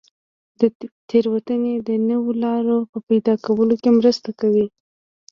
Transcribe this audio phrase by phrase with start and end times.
[1.11, 4.65] تېروتنې د نویو لارو په پیدا کولو کې مرسته کوي.